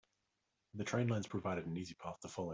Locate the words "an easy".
1.67-1.93